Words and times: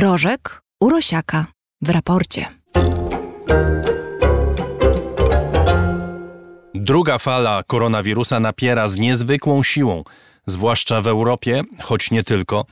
Rożek 0.00 0.62
Urosiaka 0.80 1.46
w 1.82 1.90
raporcie. 1.90 2.46
Druga 6.74 7.18
fala 7.18 7.62
koronawirusa 7.66 8.40
napiera 8.40 8.88
z 8.88 8.96
niezwykłą 8.96 9.62
siłą, 9.62 10.04
zwłaszcza 10.46 11.02
w 11.02 11.06
Europie, 11.06 11.62
choć 11.82 12.10
nie 12.10 12.24
tylko. 12.24 12.64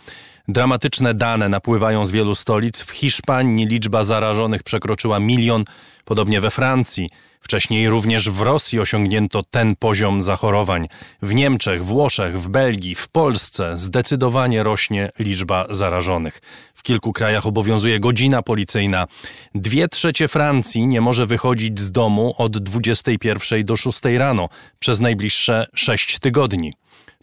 Dramatyczne 0.48 1.14
dane 1.14 1.48
napływają 1.48 2.06
z 2.06 2.10
wielu 2.10 2.34
stolic. 2.34 2.82
W 2.82 2.90
Hiszpanii 2.90 3.66
liczba 3.66 4.04
zarażonych 4.04 4.62
przekroczyła 4.62 5.20
milion, 5.20 5.64
podobnie 6.04 6.40
we 6.40 6.50
Francji. 6.50 7.08
Wcześniej 7.40 7.88
również 7.88 8.30
w 8.30 8.40
Rosji 8.40 8.80
osiągnięto 8.80 9.42
ten 9.42 9.76
poziom 9.76 10.22
zachorowań. 10.22 10.88
W 11.22 11.34
Niemczech, 11.34 11.84
Włoszech, 11.84 12.42
w 12.42 12.48
Belgii, 12.48 12.94
w 12.94 13.08
Polsce 13.08 13.78
zdecydowanie 13.78 14.62
rośnie 14.62 15.10
liczba 15.18 15.66
zarażonych. 15.70 16.40
W 16.74 16.82
kilku 16.82 17.12
krajach 17.12 17.46
obowiązuje 17.46 18.00
godzina 18.00 18.42
policyjna. 18.42 19.06
Dwie 19.54 19.88
trzecie 19.88 20.28
Francji 20.28 20.86
nie 20.86 21.00
może 21.00 21.26
wychodzić 21.26 21.80
z 21.80 21.92
domu 21.92 22.34
od 22.38 22.58
21 22.58 23.64
do 23.64 23.76
6 23.76 24.00
rano 24.18 24.48
przez 24.78 25.00
najbliższe 25.00 25.66
6 25.74 26.18
tygodni. 26.18 26.72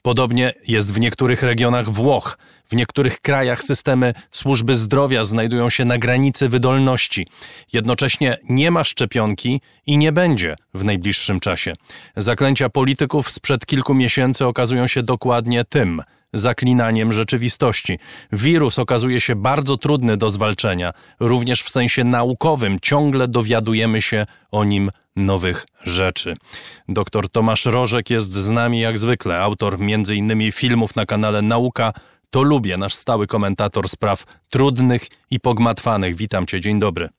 Podobnie 0.04 0.54
jest 0.68 0.94
w 0.94 1.00
niektórych 1.00 1.44
regionach 1.44 1.90
Włoch. 1.90 2.38
W 2.66 2.76
niektórych 2.76 3.22
krajach 3.22 3.64
systemy 3.64 4.14
służby 4.32 4.76
zdrowia 4.76 5.24
znajdują 5.24 5.70
się 5.70 5.86
na 5.86 5.98
granicy 5.98 6.50
wydolności. 6.50 7.28
Jednocześnie 7.74 8.38
nie 8.50 8.72
ma 8.72 8.84
szczepionki 8.84 9.62
i 9.86 9.98
nie 9.98 10.12
będzie 10.12 10.56
w 10.74 10.84
najbliższym 10.84 11.40
czasie. 11.40 11.74
Zaklęcia 12.18 12.70
polityków 12.70 13.32
sprzed 13.32 13.66
kilku 13.66 13.94
miesięcy 13.94 14.46
okazują 14.46 14.88
się 14.88 15.04
dokładnie 15.04 15.66
tym 15.66 16.02
zaklinaniem 16.34 17.14
rzeczywistości. 17.14 18.00
Wirus 18.32 18.80
okazuje 18.80 19.22
się 19.22 19.36
bardzo 19.36 19.78
trudny 19.78 20.18
do 20.18 20.30
zwalczenia, 20.30 20.94
również 21.20 21.64
w 21.64 21.70
sensie 21.70 22.04
naukowym. 22.04 22.80
Ciągle 22.80 23.28
dowiadujemy 23.28 24.02
się 24.02 24.26
o 24.52 24.64
nim 24.64 24.92
nowych 25.16 25.66
rzeczy. 25.84 26.34
Dr 26.88 27.30
Tomasz 27.30 27.66
Rożek 27.66 28.10
jest 28.10 28.34
z 28.34 28.52
nami 28.52 28.80
jak 28.80 29.00
zwykle, 29.00 29.40
autor 29.40 29.78
m.in. 29.80 30.52
filmów 30.52 30.96
na 30.96 31.06
kanale 31.06 31.42
Nauka 31.42 31.94
to 32.30 32.44
lubię, 32.44 32.78
nasz 32.78 32.94
stały 32.94 33.28
komentator 33.28 33.90
spraw 33.90 34.24
trudnych 34.50 35.08
i 35.32 35.40
pogmatwanych. 35.40 36.16
Witam 36.16 36.46
cię, 36.46 36.62
dzień 36.62 36.80
dobry. 36.80 37.10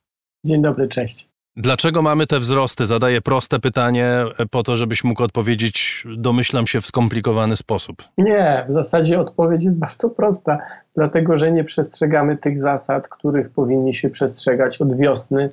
Dzień 0.47 0.63
dobry, 0.63 0.89
cześć. 0.89 1.29
Dlaczego 1.57 2.03
mamy 2.03 2.27
te 2.27 2.41
wzrosty? 2.41 2.87
Zadaję 2.87 3.21
proste 3.21 3.59
pytanie 3.59 4.09
po 4.51 4.63
to, 4.63 4.77
żebyś 4.77 5.05
mógł 5.05 5.23
odpowiedzieć, 5.23 6.05
domyślam 6.17 6.67
się, 6.67 6.81
w 6.81 6.87
skomplikowany 6.87 7.57
sposób. 7.57 8.03
Nie, 8.19 8.67
w 8.69 8.73
zasadzie 8.73 9.21
odpowiedź 9.21 9.65
jest 9.65 9.81
bardzo 9.81 10.11
prosta. 10.11 10.59
Dlatego, 10.97 11.39
że 11.39 11.53
nie 11.53 11.65
przestrzegamy 11.65 12.37
tych 12.37 12.63
zasad, 12.63 13.09
których 13.09 13.51
powinni 13.51 13.95
się 13.95 14.11
przestrzegać 14.11 14.81
od 14.81 14.97
wiosny 14.97 15.51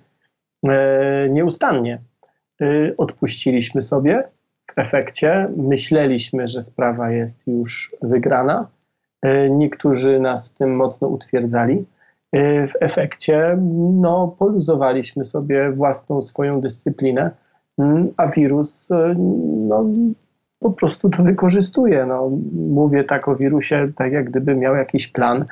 e, 0.63 1.29
nieustannie. 1.29 2.01
E, 2.61 2.97
odpuściliśmy 2.97 3.81
sobie. 3.81 4.23
W 4.75 4.79
efekcie 4.79 5.49
myśleliśmy, 5.57 6.47
że 6.47 6.63
sprawa 6.63 7.11
jest 7.11 7.47
już 7.47 7.95
wygrana 8.01 8.67
E, 9.21 9.49
niektórzy 9.49 10.19
nas 10.19 10.51
w 10.51 10.57
tym 10.57 10.75
mocno 10.75 11.07
utwierdzali. 11.07 11.85
E, 12.31 12.67
w 12.67 12.73
efekcie 12.79 13.57
no, 13.93 14.35
poluzowaliśmy 14.39 15.25
sobie 15.25 15.71
własną 15.71 16.21
swoją 16.23 16.61
dyscyplinę, 16.61 17.31
mm, 17.77 18.13
a 18.17 18.27
wirus 18.27 18.89
no, 19.67 19.85
po 20.59 20.71
prostu 20.71 21.09
to 21.09 21.23
wykorzystuje. 21.23 22.05
No, 22.05 22.31
mówię 22.53 23.03
tak 23.03 23.27
o 23.27 23.35
wirusie, 23.35 23.91
tak 23.95 24.11
jak 24.11 24.29
gdyby 24.29 24.55
miał 24.55 24.75
jakiś 24.75 25.07
plan. 25.07 25.45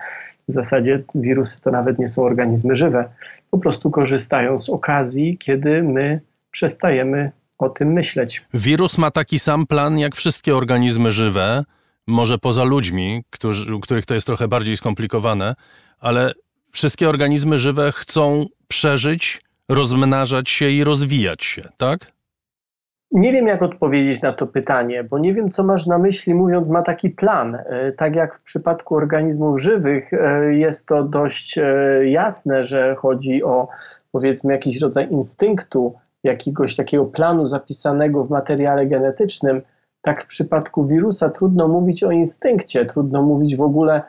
W 0.48 0.54
zasadzie 0.54 1.04
wirusy 1.16 1.62
to 1.62 1.72
nawet 1.72 2.00
nie 2.00 2.10
są 2.10 2.24
organizmy 2.24 2.76
żywe. 2.76 3.10
Po 3.52 3.58
prostu 3.58 3.92
korzystają 3.92 4.60
z 4.60 4.70
okazji, 4.70 5.38
kiedy 5.38 5.84
my 5.84 6.22
przestajemy 6.52 7.32
o 7.58 7.70
tym 7.70 7.94
myśleć. 7.94 8.46
Wirus 8.54 8.98
ma 8.98 9.12
taki 9.12 9.40
sam 9.40 9.68
plan 9.68 10.00
jak 10.00 10.16
wszystkie 10.16 10.56
organizmy 10.56 11.12
żywe 11.12 11.64
może 12.08 12.38
poza 12.38 12.64
ludźmi, 12.64 13.24
którzy, 13.30 13.76
u 13.76 13.80
których 13.80 14.06
to 14.06 14.14
jest 14.14 14.28
trochę 14.28 14.48
bardziej 14.48 14.78
skomplikowane, 14.78 15.56
ale 16.00 16.32
wszystkie 16.72 17.10
organizmy 17.10 17.58
żywe 17.58 17.92
chcą 17.92 18.46
przeżyć, 18.68 19.42
rozmnażać 19.70 20.50
się 20.50 20.70
i 20.70 20.84
rozwijać 20.84 21.44
się, 21.44 21.62
tak? 21.78 22.12
Nie 23.12 23.32
wiem, 23.32 23.48
jak 23.48 23.62
odpowiedzieć 23.62 24.22
na 24.22 24.34
to 24.34 24.48
pytanie, 24.48 25.04
bo 25.04 25.20
nie 25.20 25.34
wiem, 25.34 25.50
co 25.50 25.64
masz 25.64 25.88
na 25.88 25.98
myśli, 25.98 26.34
mówiąc, 26.34 26.70
ma 26.70 26.82
taki 26.82 27.10
plan. 27.10 27.56
E, 27.56 27.92
tak 27.92 28.16
jak 28.16 28.36
w 28.36 28.42
przypadku 28.42 28.96
organizmów 28.96 29.62
żywych, 29.62 30.14
e, 30.14 30.54
jest 30.54 30.86
to 30.86 31.04
dość 31.04 31.58
e, 31.58 31.64
jasne, 32.10 32.64
że 32.64 32.96
chodzi 32.96 33.44
o 33.44 33.68
powiedzmy 34.12 34.54
jakiś 34.54 34.82
rodzaj 34.82 35.12
instynktu, 35.12 35.96
jakiegoś 36.24 36.76
takiego 36.76 37.06
planu 37.06 37.46
zapisanego 37.46 38.24
w 38.24 38.30
materiale 38.30 38.86
genetycznym 38.86 39.62
tak 40.02 40.24
w 40.24 40.28
przypadku 40.28 40.88
wirusa 40.88 41.30
trudno 41.30 41.68
mówić 41.68 42.04
o 42.04 42.12
instynkcie, 42.12 42.86
trudno 42.86 43.22
mówić 43.22 43.56
w 43.56 43.62
ogóle 43.62 44.02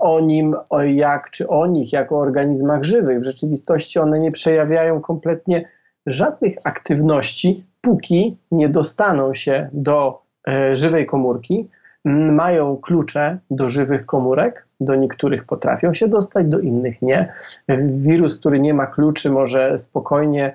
o 0.00 0.20
nim, 0.20 0.56
o 0.68 0.82
jak 0.82 1.30
czy 1.30 1.48
o 1.48 1.66
nich 1.66 1.92
jako 1.92 2.16
o 2.16 2.20
organizmach 2.20 2.82
żywych. 2.82 3.20
W 3.20 3.24
rzeczywistości 3.24 3.98
one 3.98 4.20
nie 4.20 4.32
przejawiają 4.32 5.00
kompletnie 5.00 5.68
żadnych 6.06 6.54
aktywności, 6.64 7.64
póki 7.80 8.36
nie 8.50 8.68
dostaną 8.68 9.34
się 9.34 9.68
do 9.72 10.22
e, 10.48 10.76
żywej 10.76 11.06
komórki. 11.06 11.68
Mają 12.32 12.76
klucze 12.76 13.38
do 13.50 13.68
żywych 13.68 14.06
komórek, 14.06 14.66
do 14.80 14.94
niektórych 14.94 15.44
potrafią 15.44 15.92
się 15.92 16.08
dostać, 16.08 16.46
do 16.46 16.58
innych 16.58 17.02
nie. 17.02 17.32
Wirus, 17.88 18.38
który 18.38 18.60
nie 18.60 18.74
ma 18.74 18.86
kluczy, 18.86 19.30
może 19.30 19.78
spokojnie 19.78 20.52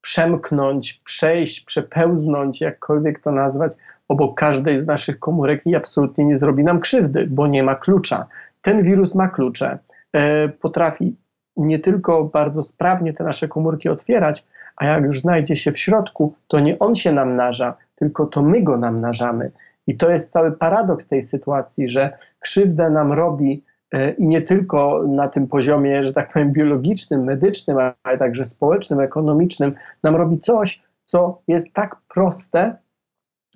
przemknąć, 0.00 1.00
przejść, 1.04 1.64
przepełznąć, 1.64 2.60
jakkolwiek 2.60 3.20
to 3.20 3.32
nazwać, 3.32 3.76
obok 4.08 4.38
każdej 4.38 4.78
z 4.78 4.86
naszych 4.86 5.18
komórek 5.18 5.66
i 5.66 5.76
absolutnie 5.76 6.24
nie 6.24 6.38
zrobi 6.38 6.64
nam 6.64 6.80
krzywdy, 6.80 7.26
bo 7.26 7.46
nie 7.46 7.62
ma 7.62 7.74
klucza. 7.74 8.26
Ten 8.62 8.82
wirus 8.82 9.14
ma 9.14 9.28
klucze. 9.28 9.78
E, 10.12 10.48
potrafi 10.48 11.16
nie 11.56 11.78
tylko 11.78 12.24
bardzo 12.24 12.62
sprawnie 12.62 13.12
te 13.12 13.24
nasze 13.24 13.48
komórki 13.48 13.88
otwierać, 13.88 14.46
a 14.76 14.86
jak 14.86 15.04
już 15.04 15.20
znajdzie 15.20 15.56
się 15.56 15.72
w 15.72 15.78
środku, 15.78 16.34
to 16.48 16.60
nie 16.60 16.78
on 16.78 16.94
się 16.94 17.12
namnaża, 17.12 17.76
tylko 17.94 18.26
to 18.26 18.42
my 18.42 18.62
go 18.62 18.76
namnażamy. 18.76 19.50
I 19.86 19.96
to 19.96 20.10
jest 20.10 20.32
cały 20.32 20.52
paradoks 20.52 21.08
tej 21.08 21.22
sytuacji, 21.22 21.88
że 21.88 22.18
krzywdę 22.40 22.90
nam 22.90 23.12
robi 23.12 23.64
i 24.18 24.28
nie 24.28 24.42
tylko 24.42 25.04
na 25.08 25.28
tym 25.28 25.46
poziomie, 25.46 26.06
że 26.06 26.12
tak 26.12 26.32
powiem, 26.32 26.52
biologicznym, 26.52 27.24
medycznym, 27.24 27.76
ale 28.02 28.18
także 28.18 28.44
społecznym, 28.44 29.00
ekonomicznym, 29.00 29.74
nam 30.02 30.16
robi 30.16 30.38
coś, 30.38 30.82
co 31.04 31.42
jest 31.48 31.72
tak 31.72 31.96
proste, 32.14 32.76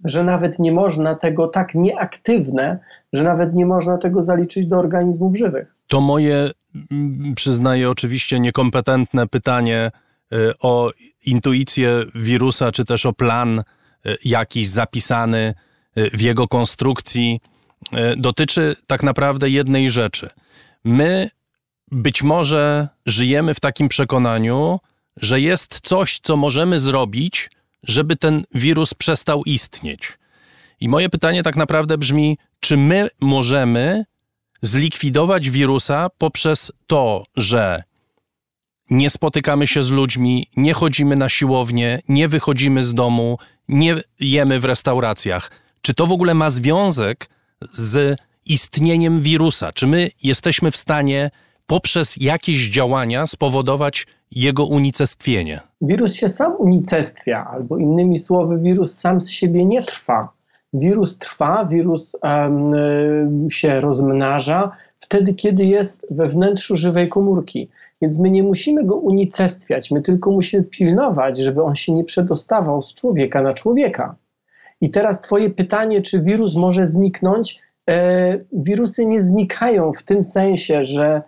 że 0.04 0.24
nawet 0.24 0.58
nie 0.58 0.72
można 0.72 1.14
tego 1.14 1.48
tak 1.48 1.74
nieaktywne, 1.74 2.78
że 3.12 3.24
nawet 3.24 3.54
nie 3.54 3.66
można 3.66 3.98
tego 3.98 4.22
zaliczyć 4.22 4.66
do 4.66 4.78
organizmów 4.78 5.36
żywych. 5.36 5.74
To 5.86 6.00
moje, 6.00 6.50
mm, 6.90 7.34
przyznaję 7.34 7.90
oczywiście, 7.90 8.40
niekompetentne 8.40 9.26
pytanie 9.26 9.90
y, 10.32 10.36
o 10.62 10.90
intuicję 11.26 12.04
wirusa, 12.14 12.72
czy 12.72 12.84
też 12.84 13.06
o 13.06 13.12
plan 13.12 13.58
y, 13.58 13.62
jakiś 14.24 14.68
zapisany 14.68 15.54
w 15.96 16.20
jego 16.20 16.48
konstrukcji, 16.48 17.40
dotyczy 18.16 18.76
tak 18.86 19.02
naprawdę 19.02 19.50
jednej 19.50 19.90
rzeczy. 19.90 20.30
My 20.84 21.30
być 21.90 22.22
może 22.22 22.88
żyjemy 23.06 23.54
w 23.54 23.60
takim 23.60 23.88
przekonaniu, 23.88 24.80
że 25.16 25.40
jest 25.40 25.80
coś, 25.82 26.18
co 26.22 26.36
możemy 26.36 26.80
zrobić, 26.80 27.50
żeby 27.82 28.16
ten 28.16 28.44
wirus 28.54 28.94
przestał 28.94 29.42
istnieć. 29.44 30.18
I 30.80 30.88
moje 30.88 31.08
pytanie 31.08 31.42
tak 31.42 31.56
naprawdę 31.56 31.98
brzmi: 31.98 32.38
czy 32.60 32.76
my 32.76 33.08
możemy 33.20 34.04
zlikwidować 34.62 35.50
wirusa 35.50 36.08
poprzez 36.18 36.72
to, 36.86 37.24
że 37.36 37.82
nie 38.90 39.10
spotykamy 39.10 39.66
się 39.66 39.82
z 39.82 39.90
ludźmi, 39.90 40.46
nie 40.56 40.74
chodzimy 40.74 41.16
na 41.16 41.28
siłownię, 41.28 42.02
nie 42.08 42.28
wychodzimy 42.28 42.82
z 42.82 42.94
domu, 42.94 43.38
nie 43.68 43.96
jemy 44.20 44.60
w 44.60 44.64
restauracjach? 44.64 45.50
Czy 45.82 45.94
to 45.94 46.06
w 46.06 46.12
ogóle 46.12 46.34
ma 46.34 46.50
związek 46.50 47.30
z 47.70 48.18
istnieniem 48.46 49.20
wirusa? 49.20 49.72
Czy 49.72 49.86
my 49.86 50.10
jesteśmy 50.22 50.70
w 50.70 50.76
stanie 50.76 51.30
poprzez 51.66 52.16
jakieś 52.16 52.70
działania 52.70 53.26
spowodować 53.26 54.06
jego 54.30 54.66
unicestwienie? 54.66 55.60
Wirus 55.80 56.14
się 56.14 56.28
sam 56.28 56.52
unicestwia, 56.58 57.50
albo 57.52 57.78
innymi 57.78 58.18
słowy, 58.18 58.58
wirus 58.58 58.94
sam 58.94 59.20
z 59.20 59.30
siebie 59.30 59.64
nie 59.64 59.82
trwa. 59.82 60.28
Wirus 60.72 61.18
trwa, 61.18 61.64
wirus 61.64 62.16
um, 62.22 63.50
się 63.50 63.80
rozmnaża 63.80 64.72
wtedy, 64.98 65.34
kiedy 65.34 65.64
jest 65.64 66.06
we 66.10 66.26
wnętrzu 66.26 66.76
żywej 66.76 67.08
komórki. 67.08 67.68
Więc 68.02 68.18
my 68.18 68.30
nie 68.30 68.42
musimy 68.42 68.84
go 68.84 68.96
unicestwiać, 68.96 69.90
my 69.90 70.02
tylko 70.02 70.30
musimy 70.30 70.62
pilnować, 70.62 71.38
żeby 71.38 71.62
on 71.62 71.74
się 71.74 71.92
nie 71.92 72.04
przedostawał 72.04 72.82
z 72.82 72.94
człowieka 72.94 73.42
na 73.42 73.52
człowieka. 73.52 74.16
I 74.80 74.90
teraz 74.90 75.20
Twoje 75.20 75.50
pytanie, 75.50 76.02
czy 76.02 76.22
wirus 76.22 76.56
może 76.56 76.84
zniknąć? 76.84 77.60
E, 77.90 78.38
wirusy 78.52 79.06
nie 79.06 79.20
znikają 79.20 79.92
w 79.92 80.02
tym 80.02 80.22
sensie, 80.22 80.82
że 80.82 81.22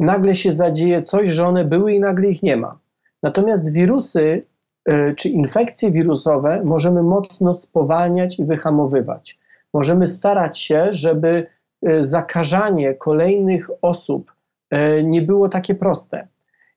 nagle 0.00 0.34
się 0.34 0.52
zadzieje 0.52 1.02
coś, 1.02 1.28
że 1.28 1.46
one 1.46 1.64
były 1.64 1.92
i 1.92 2.00
nagle 2.00 2.28
ich 2.28 2.42
nie 2.42 2.56
ma. 2.56 2.78
Natomiast 3.22 3.72
wirusy 3.72 4.42
e, 4.84 5.14
czy 5.14 5.28
infekcje 5.28 5.90
wirusowe 5.90 6.62
możemy 6.64 7.02
mocno 7.02 7.54
spowalniać 7.54 8.38
i 8.38 8.44
wyhamowywać. 8.44 9.38
Możemy 9.74 10.06
starać 10.06 10.58
się, 10.58 10.86
żeby 10.90 11.46
e, 11.82 12.02
zakażanie 12.02 12.94
kolejnych 12.94 13.70
osób 13.82 14.32
e, 14.70 15.02
nie 15.02 15.22
było 15.22 15.48
takie 15.48 15.74
proste. 15.74 16.28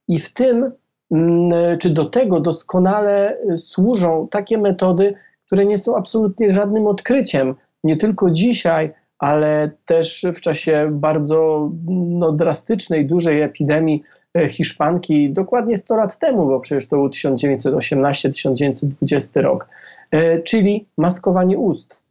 I 0.08 0.20
w 0.20 0.34
tym, 0.34 0.72
mm, 1.12 1.78
czy 1.78 1.90
do 1.90 2.06
tego 2.06 2.40
doskonale 2.40 3.38
służą 3.58 4.28
takie 4.32 4.58
metody, 4.58 5.14
które 5.52 5.66
nie 5.66 5.78
są 5.78 5.98
absolutnie 5.98 6.52
żadnym 6.52 6.88
odkryciem, 6.88 7.56
nie 7.84 7.98
tylko 7.98 8.32
dzisiaj, 8.32 8.94
ale 9.20 9.72
też 9.86 10.26
w 10.36 10.42
czasie 10.42 10.90
bardzo 10.92 11.70
no, 11.88 12.32
drastycznej, 12.32 13.08
dużej 13.08 13.42
epidemii 13.42 14.04
e, 14.38 14.50
hiszpanki, 14.50 15.34
dokładnie 15.34 15.78
100 15.78 15.96
lat 15.96 16.20
temu, 16.20 16.48
bo 16.48 16.60
przecież 16.60 16.88
to 16.88 16.96
był 16.96 17.08
1918-1920 17.08 19.42
rok, 19.42 19.68
e, 20.12 20.40
czyli 20.40 20.86
maskowanie 20.98 21.58
ust. 21.58 22.02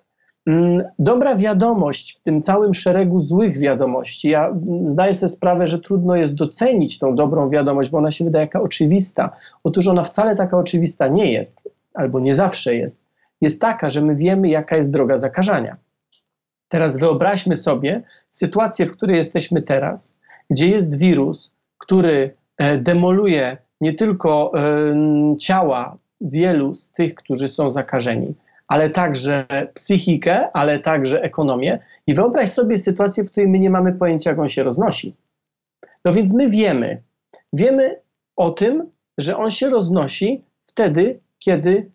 Mm, 0.46 0.84
dobra 0.98 1.36
wiadomość 1.36 2.16
w 2.16 2.20
tym 2.20 2.42
całym 2.42 2.74
szeregu 2.74 3.20
złych 3.20 3.58
wiadomości. 3.58 4.30
Ja 4.30 4.48
mm, 4.48 4.86
zdaję 4.86 5.14
sobie 5.14 5.30
sprawę, 5.30 5.66
że 5.66 5.78
trudno 5.78 6.16
jest 6.16 6.34
docenić 6.34 6.98
tą 6.98 7.14
dobrą 7.14 7.50
wiadomość, 7.50 7.90
bo 7.90 7.98
ona 7.98 8.10
się 8.10 8.24
wydaje 8.24 8.44
jaka 8.44 8.62
oczywista. 8.62 9.30
Otóż 9.64 9.88
ona 9.88 10.02
wcale 10.02 10.36
taka 10.36 10.58
oczywista 10.58 11.08
nie 11.08 11.32
jest, 11.32 11.68
albo 11.94 12.20
nie 12.20 12.34
zawsze 12.34 12.74
jest. 12.74 13.09
Jest 13.40 13.60
taka, 13.60 13.90
że 13.90 14.00
my 14.00 14.16
wiemy, 14.16 14.48
jaka 14.48 14.76
jest 14.76 14.90
droga 14.90 15.16
zakażania. 15.16 15.76
Teraz 16.68 16.98
wyobraźmy 16.98 17.56
sobie 17.56 18.02
sytuację, 18.28 18.86
w 18.86 18.92
której 18.92 19.16
jesteśmy 19.16 19.62
teraz, 19.62 20.18
gdzie 20.50 20.68
jest 20.68 21.00
wirus, 21.00 21.52
który 21.78 22.34
e, 22.58 22.78
demoluje 22.78 23.56
nie 23.80 23.94
tylko 23.94 24.52
e, 24.54 25.36
ciała 25.36 25.98
wielu 26.20 26.74
z 26.74 26.92
tych, 26.92 27.14
którzy 27.14 27.48
są 27.48 27.70
zakażeni, 27.70 28.34
ale 28.68 28.90
także 28.90 29.46
psychikę, 29.74 30.52
ale 30.52 30.78
także 30.78 31.22
ekonomię. 31.22 31.78
I 32.06 32.14
wyobraź 32.14 32.48
sobie 32.50 32.78
sytuację, 32.78 33.24
w 33.24 33.30
której 33.30 33.48
my 33.48 33.58
nie 33.58 33.70
mamy 33.70 33.92
pojęcia, 33.92 34.30
jak 34.30 34.38
on 34.38 34.48
się 34.48 34.62
roznosi. 34.62 35.16
No 36.04 36.12
więc 36.12 36.34
my 36.34 36.48
wiemy, 36.48 37.02
wiemy 37.52 38.00
o 38.36 38.50
tym, 38.50 38.90
że 39.18 39.36
on 39.36 39.50
się 39.50 39.70
roznosi 39.70 40.44
wtedy, 40.62 41.20
kiedy 41.38 41.90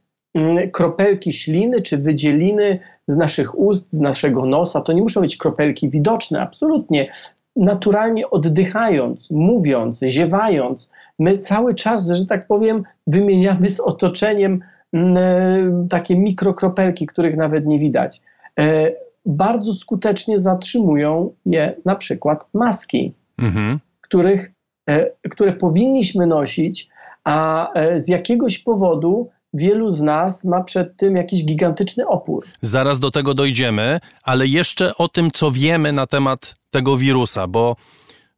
kropelki 0.72 1.34
śliny 1.34 1.82
czy 1.82 1.98
wydzieliny 1.98 2.80
z 3.08 3.18
naszych 3.18 3.60
ust, 3.60 3.92
z 3.92 4.00
naszego 4.00 4.46
nosa. 4.46 4.82
To 4.82 4.94
nie 4.94 5.02
muszą 5.02 5.22
być 5.22 5.38
kropelki 5.38 5.90
widoczne, 5.90 6.42
absolutnie. 6.42 7.12
Naturalnie 7.56 8.30
oddychając, 8.30 9.32
mówiąc, 9.32 10.02
ziewając, 10.02 10.92
my 11.20 11.38
cały 11.38 11.74
czas, 11.74 12.10
że 12.10 12.26
tak 12.26 12.48
powiem, 12.48 12.84
wymieniamy 13.08 13.70
z 13.70 13.80
otoczeniem 13.80 14.60
mm, 14.94 15.18
e, 15.18 15.88
takie 15.90 16.18
mikrokropelki, 16.18 17.06
których 17.06 17.38
nawet 17.38 17.66
nie 17.66 17.80
widać. 17.80 18.22
E, 18.60 18.92
bardzo 19.26 19.74
skutecznie 19.74 20.40
zatrzymują 20.40 21.34
je 21.46 21.76
na 21.86 21.96
przykład 21.96 22.46
maski, 22.54 23.14
mhm. 23.38 23.80
których, 24.02 24.52
e, 24.90 25.10
które 25.30 25.54
powinniśmy 25.54 26.28
nosić, 26.28 26.90
a 27.24 27.70
z 27.96 28.08
jakiegoś 28.08 28.60
powodu 28.60 29.30
wielu 29.56 29.90
z 29.90 30.02
nas 30.02 30.44
ma 30.44 30.64
przed 30.64 30.98
tym 30.98 31.16
jakiś 31.16 31.46
gigantyczny 31.46 32.08
opór. 32.08 32.46
Zaraz 32.62 33.00
do 33.00 33.12
tego 33.12 33.34
dojdziemy, 33.34 34.00
ale 34.24 34.48
jeszcze 34.48 34.96
o 34.96 35.10
tym, 35.10 35.32
co 35.32 35.52
wiemy 35.52 35.92
na 35.92 36.08
temat 36.08 36.56
tego 36.72 36.98
wirusa, 36.98 37.48
bo 37.48 37.76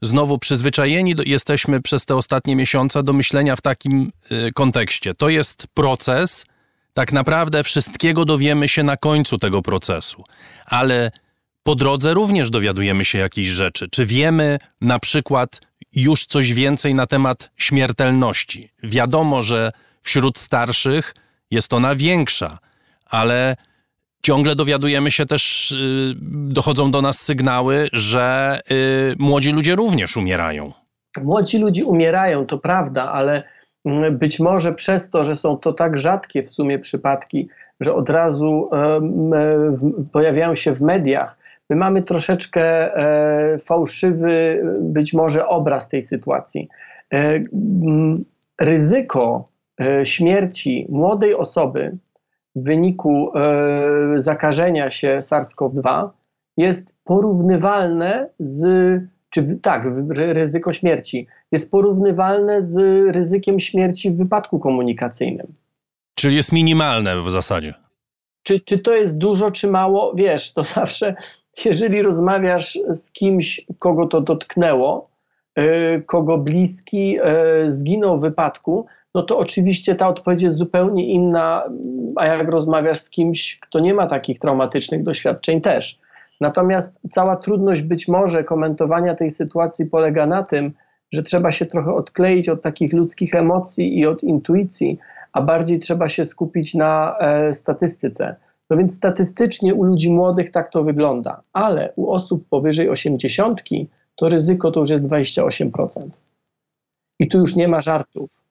znowu 0.02 0.40
przyzwyczajeni 0.40 1.16
jesteśmy 1.26 1.82
przez 1.82 2.06
te 2.06 2.16
ostatnie 2.16 2.56
miesiące 2.56 3.04
do 3.04 3.14
myślenia 3.14 3.56
w 3.56 3.62
takim 3.62 4.12
y, 4.32 4.52
kontekście. 4.54 5.14
To 5.14 5.30
jest 5.30 5.68
proces, 5.74 6.46
tak 6.94 7.12
naprawdę 7.12 7.64
wszystkiego 7.64 8.26
dowiemy 8.26 8.68
się 8.68 8.84
na 8.84 8.98
końcu 8.98 9.38
tego 9.38 9.62
procesu, 9.62 10.24
ale 10.66 11.12
po 11.64 11.76
drodze 11.76 12.14
również 12.14 12.50
dowiadujemy 12.50 13.06
się 13.06 13.18
jakichś 13.18 13.50
rzeczy. 13.50 13.88
Czy 13.92 14.06
wiemy 14.06 14.60
na 14.82 15.00
przykład 15.00 15.62
już 15.94 16.26
coś 16.26 16.54
więcej 16.54 16.96
na 16.96 17.08
temat 17.08 17.52
śmiertelności? 17.58 18.70
Wiadomo, 18.84 19.42
że 19.42 19.72
Wśród 20.08 20.38
starszych 20.38 21.14
jest 21.52 21.74
ona 21.74 21.96
większa, 21.96 22.58
ale 23.06 23.56
ciągle 24.24 24.56
dowiadujemy 24.56 25.12
się 25.12 25.26
też, 25.26 25.72
y, 25.72 26.16
dochodzą 26.54 26.92
do 26.92 27.02
nas 27.02 27.20
sygnały, 27.20 27.88
że 27.94 28.60
y, 28.72 29.16
młodzi 29.20 29.52
ludzie 29.52 29.76
również 29.76 30.18
umierają. 30.18 30.72
Młodzi 31.24 31.58
ludzie 31.58 31.86
umierają, 31.86 32.46
to 32.46 32.58
prawda, 32.58 33.12
ale 33.12 33.44
mm, 33.86 34.18
być 34.18 34.40
może 34.40 34.74
przez 34.74 35.10
to, 35.10 35.24
że 35.24 35.36
są 35.36 35.58
to 35.58 35.74
tak 35.74 35.98
rzadkie 35.98 36.44
w 36.44 36.50
sumie 36.50 36.80
przypadki, 36.80 37.50
że 37.80 37.94
od 37.94 38.10
razu 38.10 38.70
pojawiają 40.12 40.56
się 40.56 40.74
w 40.74 40.82
mediach, 40.82 41.38
my 41.70 41.76
mamy 41.76 42.04
troszeczkę 42.04 42.96
e, 42.96 43.58
fałszywy 43.58 44.64
być 44.82 45.14
może 45.14 45.48
obraz 45.48 45.90
tej 45.90 46.02
sytuacji. 46.02 46.70
E, 47.14 47.40
ryzyko 48.60 49.50
E, 49.52 49.57
śmierci 50.04 50.88
młodej 50.90 51.36
osoby 51.36 51.98
w 52.58 52.64
wyniku 52.64 53.32
e, 53.36 54.14
zakażenia 54.16 54.90
się 54.90 55.20
SARS-CoV-2 55.22 56.10
jest 56.58 56.94
porównywalne 57.04 58.30
z, 58.40 58.68
czy 59.30 59.60
tak, 59.62 59.84
ryzyko 60.10 60.74
śmierci 60.74 61.28
jest 61.52 61.72
porównywalne 61.72 62.62
z 62.62 62.78
ryzykiem 63.16 63.60
śmierci 63.60 64.12
w 64.12 64.18
wypadku 64.18 64.60
komunikacyjnym. 64.60 65.54
Czyli 66.16 66.36
jest 66.36 66.52
minimalne 66.52 67.22
w 67.22 67.32
zasadzie. 67.32 67.74
Czy, 68.44 68.60
czy 68.60 68.80
to 68.80 68.96
jest 68.96 69.18
dużo, 69.18 69.52
czy 69.52 69.68
mało? 69.68 70.14
Wiesz, 70.16 70.54
to 70.54 70.64
zawsze, 70.76 71.16
jeżeli 71.66 72.02
rozmawiasz 72.02 72.80
z 72.90 73.12
kimś, 73.12 73.66
kogo 73.80 74.08
to 74.08 74.22
dotknęło, 74.22 75.10
e, 75.56 76.02
kogo 76.02 76.38
bliski 76.38 77.18
zginął 77.68 78.18
w 78.18 78.22
wypadku, 78.22 78.86
no 79.16 79.24
to 79.24 79.38
oczywiście 79.38 79.96
ta 79.96 80.08
odpowiedź 80.08 80.42
jest 80.42 80.58
zupełnie 80.58 81.14
inna, 81.14 81.64
a 82.16 82.26
jak 82.26 82.50
rozmawiasz 82.50 83.00
z 83.00 83.10
kimś, 83.10 83.60
kto 83.60 83.80
nie 83.80 83.94
ma 83.94 84.08
takich 84.08 84.40
traumatycznych 84.40 85.04
doświadczeń 85.04 85.62
też. 85.62 86.00
Natomiast 86.42 87.00
cała 87.10 87.36
trudność 87.36 87.82
być 87.82 88.08
może 88.08 88.44
komentowania 88.44 89.16
tej 89.16 89.30
sytuacji 89.30 89.86
polega 89.86 90.26
na 90.26 90.44
tym, 90.44 90.74
że 91.12 91.24
trzeba 91.24 91.52
się 91.52 91.66
trochę 91.66 91.94
odkleić 91.94 92.50
od 92.50 92.62
takich 92.62 92.94
ludzkich 92.94 93.36
emocji 93.36 94.00
i 94.00 94.06
od 94.06 94.24
intuicji, 94.24 95.00
a 95.34 95.42
bardziej 95.42 95.80
trzeba 95.80 96.10
się 96.10 96.26
skupić 96.26 96.74
na 96.74 97.18
e, 97.20 97.54
statystyce. 97.54 98.36
No 98.70 98.78
więc 98.78 98.96
statystycznie 98.96 99.74
u 99.74 99.84
ludzi 99.84 100.12
młodych 100.12 100.52
tak 100.52 100.70
to 100.70 100.84
wygląda, 100.84 101.42
ale 101.54 101.94
u 101.96 102.12
osób 102.12 102.48
powyżej 102.50 102.90
80 102.90 103.64
to 104.16 104.30
ryzyko 104.30 104.72
to 104.72 104.80
już 104.80 104.90
jest 104.90 105.04
28%. 105.04 106.02
I 107.20 107.28
tu 107.28 107.40
już 107.40 107.56
nie 107.56 107.68
ma 107.68 107.82
żartów. 107.82 108.47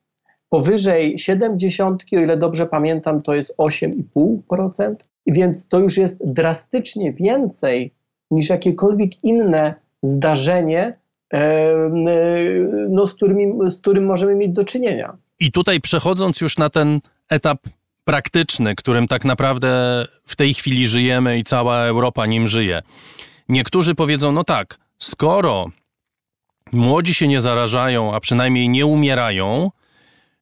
Powyżej 0.48 1.18
70, 1.18 2.04
o 2.12 2.16
ile 2.16 2.36
dobrze 2.36 2.66
pamiętam, 2.66 3.22
to 3.22 3.34
jest 3.34 3.56
8,5%, 3.58 4.94
więc 5.26 5.68
to 5.68 5.78
już 5.78 5.96
jest 5.96 6.32
drastycznie 6.32 7.12
więcej 7.12 7.94
niż 8.30 8.48
jakiekolwiek 8.48 9.24
inne 9.24 9.74
zdarzenie, 10.02 10.98
no, 12.88 13.06
z, 13.06 13.14
którymi, 13.14 13.70
z 13.70 13.80
którym 13.80 14.06
możemy 14.06 14.34
mieć 14.34 14.52
do 14.52 14.64
czynienia. 14.64 15.16
I 15.40 15.52
tutaj 15.52 15.80
przechodząc 15.80 16.40
już 16.40 16.58
na 16.58 16.70
ten 16.70 17.00
etap 17.30 17.58
praktyczny, 18.04 18.74
którym 18.74 19.08
tak 19.08 19.24
naprawdę 19.24 19.68
w 20.26 20.36
tej 20.36 20.54
chwili 20.54 20.86
żyjemy 20.86 21.38
i 21.38 21.44
cała 21.44 21.84
Europa 21.84 22.26
nim 22.26 22.48
żyje. 22.48 22.80
Niektórzy 23.48 23.94
powiedzą, 23.94 24.32
no 24.32 24.44
tak, 24.44 24.78
skoro 24.98 25.66
młodzi 26.72 27.14
się 27.14 27.28
nie 27.28 27.40
zarażają, 27.40 28.14
a 28.14 28.20
przynajmniej 28.20 28.68
nie 28.68 28.86
umierają, 28.86 29.70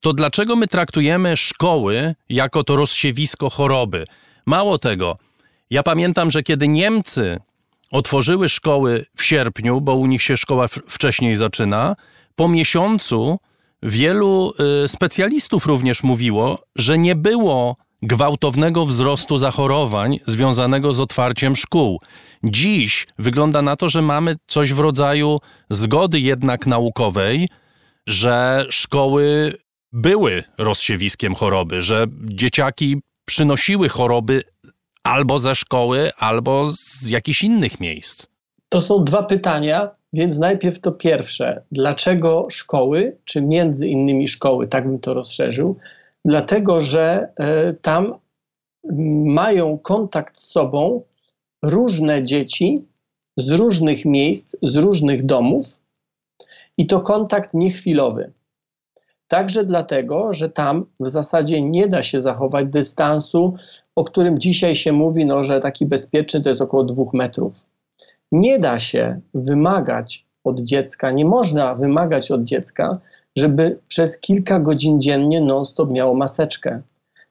to 0.05 0.13
dlaczego 0.13 0.57
my 0.57 0.67
traktujemy 0.67 1.37
szkoły 1.37 2.15
jako 2.29 2.65
to 2.65 2.77
rozsiewisko 2.77 3.51
choroby? 3.51 4.05
Mało 4.47 4.79
tego, 4.79 5.19
ja 5.71 5.83
pamiętam, 5.83 6.31
że 6.31 6.43
kiedy 6.43 6.69
Niemcy 6.69 7.41
otworzyły 7.93 8.49
szkoły 8.49 9.07
w 9.17 9.25
sierpniu, 9.25 9.81
bo 9.81 9.95
u 9.95 10.07
nich 10.07 10.23
się 10.23 10.37
szkoła 10.37 10.69
wcześniej 10.69 11.37
zaczyna, 11.37 11.97
po 12.37 12.49
miesiącu 12.49 13.39
wielu 13.83 14.53
y, 14.85 14.89
specjalistów 14.89 15.67
również 15.67 16.03
mówiło, 16.03 16.59
że 16.77 16.99
nie 16.99 17.15
było 17.15 17.77
gwałtownego 18.03 18.87
wzrostu 18.87 19.37
zachorowań 19.37 20.19
związanego 20.27 20.93
z 20.93 21.01
otwarciem 21.01 21.57
szkół. 21.57 22.01
Dziś 22.43 23.07
wygląda 23.19 23.63
na 23.63 23.77
to, 23.77 23.89
że 23.89 24.03
mamy 24.03 24.37
coś 24.47 24.73
w 24.73 24.79
rodzaju 24.79 25.39
zgody 25.71 26.21
jednak 26.21 26.67
naukowej, 26.67 27.49
że 28.07 28.67
szkoły 28.71 29.55
były 29.95 30.45
rozsiewiskiem 30.59 31.35
choroby, 31.35 31.83
że 31.83 32.07
dzieciaki 32.25 33.01
przynosiły 33.25 33.89
choroby 33.89 34.43
albo 35.05 35.39
ze 35.39 35.55
szkoły, 35.55 36.11
albo 36.19 36.65
z 36.67 37.11
jakichś 37.11 37.43
innych 37.43 37.81
miejsc? 37.81 38.27
To 38.69 38.81
są 38.81 39.05
dwa 39.05 39.23
pytania 39.23 39.91
Więc 40.15 40.39
najpierw 40.39 40.81
to 40.81 40.93
pierwsze, 40.93 41.63
dlaczego 41.73 42.47
szkoły, 42.51 43.17
czy 43.25 43.43
między 43.43 43.89
innymi 43.89 44.29
szkoły, 44.29 44.69
tak 44.69 44.87
bym 44.87 44.99
to 44.99 45.15
rozszerzył, 45.15 45.77
dlatego 46.25 46.81
że 46.81 47.29
e, 47.37 47.73
tam 47.73 48.15
mają 49.25 49.79
kontakt 49.79 50.39
z 50.39 50.51
sobą 50.51 51.03
różne 51.63 52.25
dzieci 52.25 52.85
z 53.37 53.51
różnych 53.51 54.05
miejsc, 54.05 54.57
z 54.63 54.77
różnych 54.77 55.27
domów 55.27 55.81
i 56.79 56.87
to 56.87 57.01
kontakt 57.01 57.55
niechwilowy. 57.55 58.33
Także 59.35 59.65
dlatego, 59.65 60.33
że 60.33 60.51
tam 60.51 60.87
w 61.01 61.09
zasadzie 61.09 61.63
nie 61.63 61.89
da 61.89 62.03
się 62.03 62.21
zachować 62.21 62.67
dystansu, 62.67 63.55
o 63.97 64.05
którym 64.05 64.39
dzisiaj 64.39 64.77
się 64.77 64.93
mówi, 64.93 65.27
no, 65.27 65.45
że 65.45 65.61
taki 65.61 65.87
bezpieczny 65.87 66.41
to 66.41 66.49
jest 66.49 66.61
około 66.61 66.85
dwóch 66.85 67.15
metrów. 67.15 67.67
Nie 68.33 68.59
da 68.59 68.79
się 68.79 69.21
wymagać 69.35 70.27
od 70.45 70.61
dziecka, 70.61 71.11
nie 71.11 71.25
można 71.25 71.75
wymagać 71.75 72.31
od 72.31 72.45
dziecka, 72.45 72.99
żeby 73.37 73.79
przez 73.89 74.21
kilka 74.21 74.61
godzin 74.61 75.01
dziennie 75.01 75.41
non-stop 75.41 75.91
miało 75.91 76.15
maseczkę. 76.15 76.83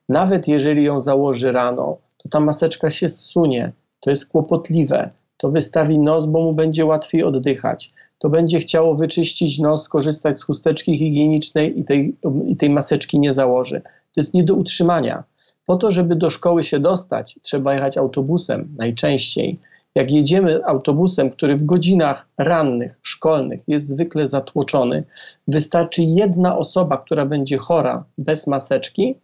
Nawet 0.10 0.48
jeżeli 0.48 0.84
ją 0.84 1.02
założy 1.02 1.52
rano, 1.52 1.98
to 2.18 2.30
ta 2.30 2.40
maseczka 2.40 2.90
się 2.90 3.10
zsunie, 3.10 3.72
to 4.00 4.10
jest 4.10 4.30
kłopotliwe, 4.32 5.10
to 5.38 5.52
wystawi 5.52 6.00
nos, 6.00 6.26
bo 6.26 6.40
mu 6.40 6.54
będzie 6.54 6.86
łatwiej 6.86 7.24
oddychać 7.24 7.94
to 8.24 8.30
będzie 8.30 8.60
chciało 8.60 8.96
wyczyścić 8.96 9.60
nos, 9.60 9.84
skorzystać 9.84 10.40
z 10.40 10.44
chusteczki 10.44 10.98
higienicznej 10.98 11.80
i 11.80 11.84
tej, 11.84 12.16
i 12.48 12.56
tej 12.56 12.70
maseczki 12.70 13.20
nie 13.20 13.34
założy. 13.34 13.82
To 13.84 14.18
jest 14.18 14.34
nie 14.34 14.44
do 14.44 14.56
utrzymania. 14.56 15.24
Po 15.66 15.76
to, 15.76 15.92
żeby 15.92 16.16
do 16.16 16.30
szkoły 16.30 16.64
się 16.64 16.80
dostać, 16.80 17.40
trzeba 17.42 17.74
jechać 17.74 17.98
autobusem 17.98 18.76
najczęściej. 18.78 19.60
Jak 19.96 20.12
jedziemy 20.12 20.66
autobusem, 20.66 21.30
który 21.30 21.56
w 21.56 21.64
godzinach 21.64 22.28
rannych, 22.38 23.00
szkolnych 23.02 23.62
jest 23.68 23.88
zwykle 23.88 24.28
zatłoczony, 24.28 25.04
wystarczy 25.48 26.04
jedna 26.04 26.58
osoba, 26.58 26.98
która 26.98 27.26
będzie 27.26 27.58
chora 27.58 28.04
bez 28.18 28.48
maseczki 28.48 29.16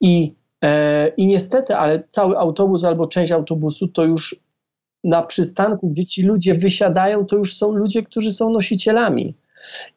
i, 0.00 0.34
e, 0.62 1.08
i 1.08 1.26
niestety, 1.26 1.76
ale 1.76 2.02
cały 2.08 2.38
autobus 2.38 2.84
albo 2.84 3.06
część 3.06 3.32
autobusu 3.32 3.88
to 3.88 4.04
już 4.04 4.45
na 5.06 5.22
przystanku, 5.22 5.88
gdzie 5.88 6.04
ci 6.04 6.22
ludzie 6.22 6.54
wysiadają, 6.54 7.26
to 7.26 7.36
już 7.36 7.56
są 7.56 7.72
ludzie, 7.72 8.02
którzy 8.02 8.30
są 8.30 8.50
nosicielami. 8.50 9.34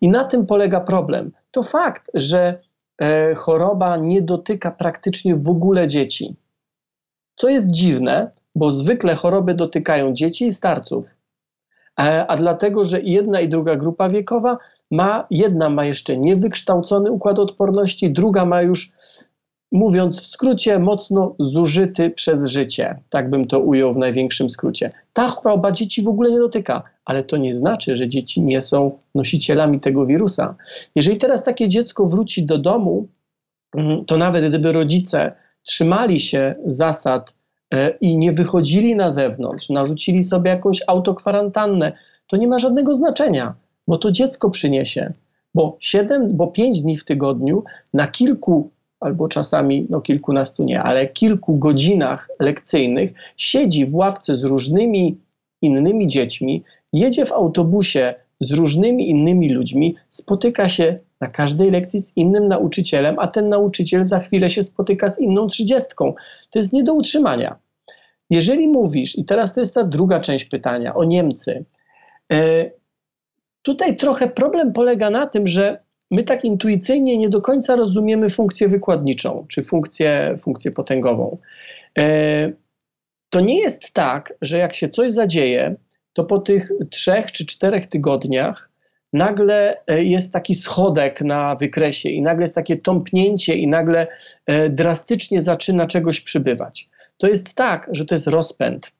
I 0.01 0.09
na 0.09 0.23
tym 0.23 0.45
polega 0.45 0.79
problem. 0.79 1.31
To 1.51 1.63
fakt, 1.63 2.11
że 2.13 2.61
e, 3.01 3.35
choroba 3.35 3.97
nie 3.97 4.21
dotyka 4.21 4.71
praktycznie 4.71 5.35
w 5.35 5.49
ogóle 5.49 5.87
dzieci. 5.87 6.35
Co 7.35 7.49
jest 7.49 7.67
dziwne, 7.67 8.31
bo 8.55 8.71
zwykle 8.71 9.15
choroby 9.15 9.53
dotykają 9.53 10.13
dzieci 10.13 10.47
i 10.47 10.53
starców. 10.53 11.15
E, 11.99 12.27
a 12.27 12.37
dlatego, 12.37 12.83
że 12.83 13.01
jedna 13.01 13.41
i 13.41 13.49
druga 13.49 13.75
grupa 13.75 14.09
wiekowa 14.09 14.57
ma, 14.91 15.27
jedna 15.31 15.69
ma 15.69 15.85
jeszcze 15.85 16.17
niewykształcony 16.17 17.11
układ 17.11 17.39
odporności, 17.39 18.11
druga 18.11 18.45
ma 18.45 18.61
już 18.61 18.91
mówiąc 19.71 20.21
w 20.21 20.25
skrócie, 20.25 20.79
mocno 20.79 21.35
zużyty 21.39 22.09
przez 22.09 22.47
życie. 22.47 22.99
Tak 23.09 23.29
bym 23.29 23.45
to 23.45 23.59
ujął 23.59 23.93
w 23.93 23.97
największym 23.97 24.49
skrócie. 24.49 24.91
Ta 25.13 25.27
choroba 25.27 25.71
dzieci 25.71 26.01
w 26.01 26.07
ogóle 26.07 26.31
nie 26.31 26.39
dotyka, 26.39 26.83
ale 27.05 27.23
to 27.23 27.37
nie 27.37 27.55
znaczy, 27.55 27.97
że 27.97 28.07
dzieci 28.07 28.41
nie 28.41 28.61
są 28.61 28.91
nosicielami 29.15 29.79
tego 29.79 30.05
wirusa. 30.05 30.55
Jeżeli 30.95 31.17
teraz 31.17 31.43
takie 31.43 31.69
dziecko 31.69 32.05
wróci 32.05 32.45
do 32.45 32.57
domu, 32.57 33.07
mm, 33.75 34.05
to 34.05 34.17
nawet 34.17 34.49
gdyby 34.49 34.71
rodzice 34.71 35.31
trzymali 35.63 36.19
się 36.19 36.55
zasad 36.65 37.35
e, 37.73 37.89
i 37.89 38.17
nie 38.17 38.31
wychodzili 38.31 38.95
na 38.95 39.09
zewnątrz, 39.11 39.69
narzucili 39.69 40.23
sobie 40.23 40.51
jakąś 40.51 40.83
autokwarantannę, 40.87 41.93
to 42.27 42.37
nie 42.37 42.47
ma 42.47 42.59
żadnego 42.59 42.95
znaczenia, 42.95 43.53
bo 43.87 43.97
to 43.97 44.11
dziecko 44.11 44.49
przyniesie. 44.49 45.13
Bo 45.55 45.77
7, 45.79 46.37
bo 46.37 46.47
5 46.47 46.81
dni 46.81 46.97
w 46.97 47.05
tygodniu 47.05 47.63
na 47.93 48.07
kilku 48.07 48.71
albo 48.99 49.27
czasami 49.27 49.87
no, 49.89 50.01
kilkunastu 50.01 50.63
nie, 50.63 50.81
ale 50.83 51.07
kilku 51.07 51.57
godzinach 51.57 52.29
lekcyjnych 52.39 53.13
siedzi 53.37 53.85
w 53.85 53.95
ławce 53.95 54.35
z 54.35 54.43
różnymi 54.43 55.17
innymi 55.61 56.07
dziećmi, 56.07 56.63
jedzie 56.93 57.25
w 57.25 57.31
autobusie 57.31 58.15
z 58.39 58.51
różnymi 58.51 59.09
innymi 59.09 59.49
ludźmi, 59.49 59.95
spotyka 60.09 60.67
się 60.67 60.99
na 61.21 61.27
każdej 61.27 61.71
lekcji 61.71 62.01
z 62.01 62.17
innym 62.17 62.47
nauczycielem, 62.47 63.19
a 63.19 63.27
ten 63.27 63.49
nauczyciel 63.49 64.05
za 64.05 64.19
chwilę 64.19 64.49
się 64.49 64.63
spotyka 64.63 65.09
z 65.09 65.19
inną 65.19 65.47
trzydziestką. 65.47 66.13
To 66.49 66.59
jest 66.59 66.73
nie 66.73 66.83
do 66.83 66.93
utrzymania. 66.93 67.59
Jeżeli 68.29 68.67
mówisz, 68.67 69.17
i 69.17 69.25
teraz 69.25 69.53
to 69.53 69.59
jest 69.59 69.75
ta 69.75 69.83
druga 69.83 70.19
część 70.19 70.45
pytania 70.45 70.95
o 70.95 71.03
Niemcy, 71.03 71.65
e, 72.31 72.71
tutaj 73.61 73.97
trochę 73.97 74.27
problem 74.27 74.73
polega 74.73 75.09
na 75.09 75.27
tym, 75.27 75.47
że 75.47 75.79
my 76.11 76.23
tak 76.23 76.45
intuicyjnie 76.45 77.17
nie 77.17 77.29
do 77.29 77.41
końca 77.41 77.75
rozumiemy 77.75 78.29
funkcję 78.29 78.67
wykładniczą 78.67 79.45
czy 79.49 79.63
funkcję, 79.63 80.35
funkcję 80.39 80.71
potęgową. 80.71 81.37
E, 81.97 82.51
to 83.29 83.39
nie 83.39 83.59
jest 83.59 83.93
tak, 83.93 84.33
że 84.41 84.57
jak 84.57 84.73
się 84.73 84.89
coś 84.89 85.11
zadzieje, 85.11 85.75
to 86.13 86.23
po 86.23 86.39
tych 86.39 86.71
trzech 86.89 87.31
czy 87.31 87.45
czterech 87.45 87.87
tygodniach 87.87 88.69
nagle 89.13 89.77
e, 89.87 90.03
jest 90.03 90.33
taki 90.33 90.55
schodek 90.55 91.21
na 91.21 91.55
wykresie 91.55 92.09
i 92.09 92.21
nagle 92.21 92.43
jest 92.43 92.55
takie 92.55 92.77
tąpnięcie 92.77 93.55
i 93.55 93.67
nagle 93.67 94.07
e, 94.45 94.69
drastycznie 94.69 95.41
zaczyna 95.41 95.87
czegoś 95.87 96.21
przybywać. 96.21 96.89
To 97.17 97.27
jest 97.27 97.53
tak, 97.53 97.89
że 97.91 98.05
to 98.05 98.15
jest 98.15 98.27
rozpęd 98.27 98.91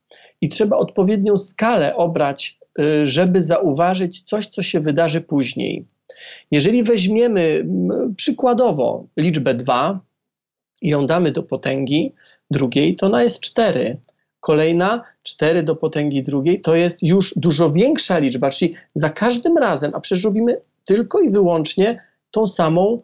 i 0.42 0.50
trzeba 0.50 0.78
odpowiednią 0.78 1.38
skalę 1.38 1.96
obrać, 1.96 2.60
żeby 3.04 3.42
zauważyć 3.42 4.22
coś, 4.22 4.48
co 4.48 4.64
się 4.64 4.80
wydarzy 4.80 5.22
później. 5.22 5.86
Jeżeli 6.52 6.84
weźmiemy 6.84 7.66
przykładowo 8.16 9.08
liczbę 9.18 9.54
2 9.54 10.00
i 10.82 10.90
ją 10.90 11.06
damy 11.06 11.32
do 11.32 11.44
potęgi 11.44 12.14
drugiej, 12.52 12.96
to 12.96 13.06
ona 13.06 13.24
jest 13.24 13.40
4. 13.40 13.98
Kolejna 14.40 15.04
4 15.24 15.64
do 15.64 15.76
potęgi 15.76 16.24
drugiej 16.24 16.62
to 16.62 16.76
jest 16.76 17.04
już 17.04 17.34
dużo 17.36 17.72
większa 17.72 18.18
liczba, 18.18 18.50
czyli 18.50 18.76
za 18.94 19.10
każdym 19.10 19.58
razem, 19.58 19.92
a 19.96 20.00
przecież 20.00 20.24
robimy 20.24 20.62
tylko 20.86 21.20
i 21.22 21.30
wyłącznie 21.30 22.04
tą 22.32 22.48
samą, 22.48 23.04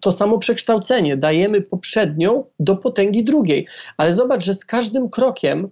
to 0.00 0.12
samo 0.12 0.38
przekształcenie. 0.38 1.16
Dajemy 1.16 1.60
poprzednią 1.60 2.44
do 2.60 2.76
potęgi 2.76 3.24
drugiej. 3.24 3.66
Ale 3.96 4.12
zobacz, 4.12 4.44
że 4.44 4.54
z 4.54 4.64
każdym 4.64 5.10
krokiem 5.10 5.68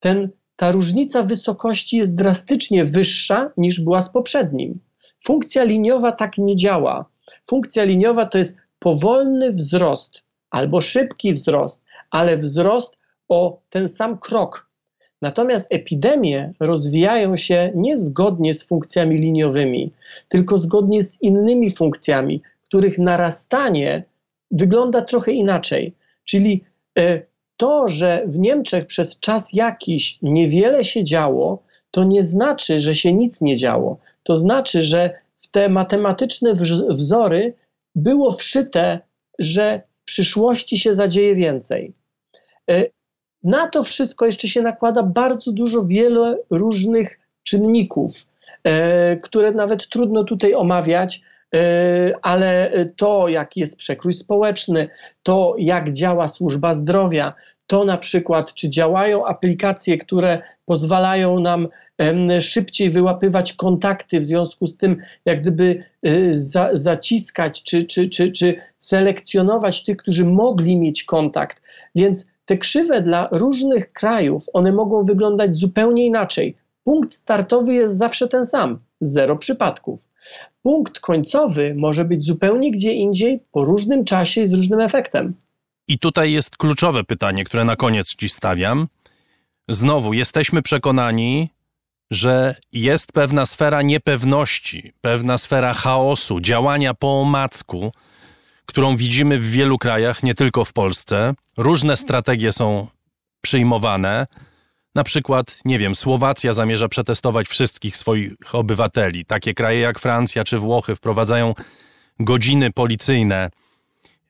ten, 0.00 0.28
ta 0.56 0.72
różnica 0.72 1.22
wysokości 1.22 1.96
jest 1.96 2.14
drastycznie 2.14 2.84
wyższa 2.84 3.50
niż 3.56 3.80
była 3.80 4.02
z 4.02 4.12
poprzednim. 4.12 4.80
Funkcja 5.24 5.64
liniowa 5.64 6.12
tak 6.12 6.38
nie 6.38 6.56
działa. 6.56 7.04
Funkcja 7.46 7.84
liniowa 7.84 8.26
to 8.26 8.38
jest 8.38 8.56
powolny 8.78 9.50
wzrost 9.50 10.22
albo 10.50 10.80
szybki 10.80 11.32
wzrost, 11.32 11.84
ale 12.10 12.36
wzrost 12.36 12.96
o 13.28 13.60
ten 13.70 13.88
sam 13.88 14.18
krok. 14.18 14.68
Natomiast 15.22 15.66
epidemie 15.70 16.52
rozwijają 16.60 17.36
się 17.36 17.72
nie 17.74 17.96
zgodnie 17.96 18.54
z 18.54 18.64
funkcjami 18.64 19.18
liniowymi, 19.18 19.92
tylko 20.28 20.58
zgodnie 20.58 21.02
z 21.02 21.22
innymi 21.22 21.70
funkcjami, 21.70 22.42
których 22.64 22.98
narastanie 22.98 24.04
wygląda 24.50 25.02
trochę 25.02 25.32
inaczej. 25.32 25.94
Czyli 26.24 26.64
e, 26.98 27.22
to, 27.56 27.88
że 27.88 28.22
w 28.26 28.38
Niemczech 28.38 28.86
przez 28.86 29.20
czas 29.20 29.52
jakiś 29.52 30.18
niewiele 30.22 30.84
się 30.84 31.04
działo, 31.04 31.62
to 31.90 32.04
nie 32.04 32.24
znaczy, 32.24 32.80
że 32.80 32.94
się 32.94 33.12
nic 33.12 33.40
nie 33.40 33.56
działo. 33.56 33.98
To 34.28 34.36
znaczy, 34.36 34.82
że 34.82 35.18
w 35.38 35.50
te 35.50 35.68
matematyczne 35.68 36.52
wzory 36.90 37.54
było 37.94 38.30
wszyte, 38.30 39.00
że 39.38 39.82
w 39.90 40.02
przyszłości 40.04 40.78
się 40.78 40.92
zadzieje 40.92 41.34
więcej. 41.34 41.92
E, 42.70 42.84
na 43.42 43.66
to 43.66 43.82
wszystko 43.82 44.26
jeszcze 44.26 44.48
się 44.48 44.62
nakłada 44.62 45.02
bardzo 45.02 45.52
dużo, 45.52 45.86
wiele 45.86 46.38
różnych 46.50 47.20
czynników, 47.42 48.26
e, 48.64 49.16
które 49.16 49.52
nawet 49.52 49.88
trudno 49.88 50.24
tutaj 50.24 50.54
omawiać, 50.54 51.22
e, 51.54 51.60
ale 52.22 52.72
to, 52.96 53.28
jaki 53.28 53.60
jest 53.60 53.78
przekrój 53.78 54.12
społeczny, 54.12 54.88
to, 55.22 55.54
jak 55.58 55.92
działa 55.92 56.28
służba 56.28 56.74
zdrowia, 56.74 57.34
to 57.68 57.84
na 57.84 57.98
przykład, 57.98 58.54
czy 58.54 58.70
działają 58.70 59.26
aplikacje, 59.26 59.98
które 59.98 60.42
pozwalają 60.64 61.40
nam 61.40 61.68
szybciej 62.40 62.90
wyłapywać 62.90 63.52
kontakty, 63.52 64.20
w 64.20 64.24
związku 64.24 64.66
z 64.66 64.76
tym, 64.76 64.96
jak 65.24 65.40
gdyby 65.40 65.84
y, 66.06 66.38
za, 66.38 66.70
zaciskać 66.72 67.62
czy, 67.62 67.84
czy, 67.84 68.08
czy, 68.08 68.32
czy 68.32 68.60
selekcjonować 68.76 69.84
tych, 69.84 69.96
którzy 69.96 70.24
mogli 70.24 70.76
mieć 70.76 71.04
kontakt. 71.04 71.62
Więc 71.94 72.26
te 72.46 72.58
krzywe 72.58 73.02
dla 73.02 73.28
różnych 73.32 73.92
krajów, 73.92 74.46
one 74.52 74.72
mogą 74.72 75.02
wyglądać 75.02 75.56
zupełnie 75.56 76.06
inaczej. 76.06 76.56
Punkt 76.84 77.14
startowy 77.14 77.74
jest 77.74 77.98
zawsze 77.98 78.28
ten 78.28 78.44
sam 78.44 78.78
zero 79.00 79.36
przypadków. 79.36 80.08
Punkt 80.62 81.00
końcowy 81.00 81.74
może 81.74 82.04
być 82.04 82.24
zupełnie 82.24 82.70
gdzie 82.70 82.92
indziej, 82.92 83.40
po 83.52 83.64
różnym 83.64 84.04
czasie 84.04 84.42
i 84.42 84.46
z 84.46 84.52
różnym 84.52 84.80
efektem. 84.80 85.34
I 85.88 85.98
tutaj 85.98 86.32
jest 86.32 86.56
kluczowe 86.56 87.04
pytanie, 87.04 87.44
które 87.44 87.64
na 87.64 87.76
koniec 87.76 88.14
ci 88.14 88.28
stawiam. 88.28 88.88
Znowu, 89.68 90.12
jesteśmy 90.12 90.62
przekonani, 90.62 91.50
że 92.10 92.54
jest 92.72 93.12
pewna 93.12 93.46
sfera 93.46 93.82
niepewności, 93.82 94.92
pewna 95.00 95.38
sfera 95.38 95.74
chaosu, 95.74 96.40
działania 96.40 96.94
po 96.94 97.20
omacku, 97.20 97.92
którą 98.66 98.96
widzimy 98.96 99.38
w 99.38 99.50
wielu 99.50 99.78
krajach, 99.78 100.22
nie 100.22 100.34
tylko 100.34 100.64
w 100.64 100.72
Polsce. 100.72 101.34
Różne 101.56 101.96
strategie 101.96 102.52
są 102.52 102.86
przyjmowane. 103.40 104.26
Na 104.94 105.04
przykład, 105.04 105.60
nie 105.64 105.78
wiem, 105.78 105.94
Słowacja 105.94 106.52
zamierza 106.52 106.88
przetestować 106.88 107.48
wszystkich 107.48 107.96
swoich 107.96 108.32
obywateli. 108.52 109.24
Takie 109.24 109.54
kraje 109.54 109.80
jak 109.80 109.98
Francja 109.98 110.44
czy 110.44 110.58
Włochy 110.58 110.96
wprowadzają 110.96 111.54
godziny 112.20 112.72
policyjne. 112.72 113.50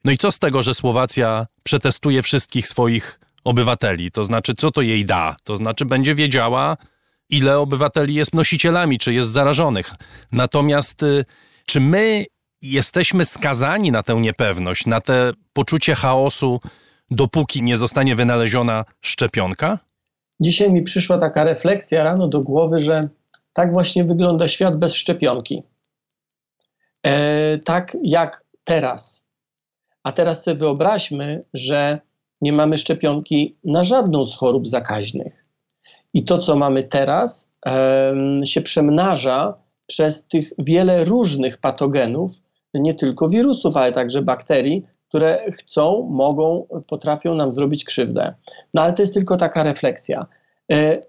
No 0.05 0.13
i 0.13 0.17
co 0.17 0.31
z 0.31 0.39
tego, 0.39 0.63
że 0.63 0.75
Słowacja 0.75 1.47
przetestuje 1.63 2.23
wszystkich 2.23 2.69
swoich 2.69 3.21
obywateli? 3.45 4.11
To 4.11 4.25
znaczy, 4.25 4.55
co 4.55 4.71
to 4.71 4.83
jej 4.83 5.05
da? 5.05 5.37
To 5.45 5.57
znaczy, 5.57 5.85
będzie 5.85 6.15
wiedziała, 6.15 6.77
ile 7.31 7.59
obywateli 7.59 8.15
jest 8.15 8.35
nosicielami, 8.35 8.99
czy 8.99 9.15
jest 9.15 9.29
zarażonych. 9.29 9.91
Natomiast, 10.33 11.03
y, 11.03 11.25
czy 11.67 11.81
my 11.81 12.25
jesteśmy 12.63 13.25
skazani 13.25 13.93
na 13.93 14.03
tę 14.03 14.15
niepewność, 14.15 14.87
na 14.87 15.01
te 15.01 15.33
poczucie 15.53 15.95
chaosu, 15.95 16.61
dopóki 17.11 17.63
nie 17.63 17.77
zostanie 17.77 18.17
wynaleziona 18.17 18.85
szczepionka? 19.01 19.79
Dzisiaj 20.41 20.73
mi 20.73 20.83
przyszła 20.83 21.19
taka 21.19 21.45
refleksja 21.45 22.05
rano 22.05 22.29
do 22.29 22.41
głowy, 22.41 22.81
że 22.81 23.09
tak 23.53 23.73
właśnie 23.73 24.05
wygląda 24.05 24.49
świat 24.49 24.79
bez 24.79 24.95
szczepionki. 24.95 25.63
E, 27.03 27.59
tak 27.59 27.97
jak 28.03 28.45
teraz. 28.65 29.28
A 30.09 30.13
teraz 30.13 30.43
sobie 30.43 30.57
wyobraźmy, 30.57 31.45
że 31.55 32.01
nie 32.41 32.53
mamy 32.53 32.79
szczepionki 32.79 33.57
na 33.65 33.85
żadną 33.85 34.25
z 34.25 34.37
chorób 34.37 34.69
zakaźnych. 34.69 35.45
I 36.15 36.25
to, 36.25 36.39
co 36.39 36.57
mamy 36.57 36.85
teraz, 36.85 37.55
się 38.45 38.61
przemnaża 38.61 39.55
przez 39.87 40.27
tych 40.27 40.53
wiele 40.59 41.05
różnych 41.05 41.59
patogenów, 41.59 42.31
nie 42.75 42.95
tylko 42.95 43.29
wirusów, 43.29 43.77
ale 43.77 43.93
także 43.93 44.23
bakterii, 44.23 44.87
które 45.09 45.53
chcą, 45.53 46.09
mogą, 46.11 46.67
potrafią 46.89 47.35
nam 47.35 47.53
zrobić 47.53 47.85
krzywdę. 47.85 48.35
No 48.75 48.83
ale 48.83 48.93
to 48.93 49.03
jest 49.03 49.15
tylko 49.15 49.37
taka 49.37 49.63
refleksja. 49.63 50.27
E, 50.73 51.01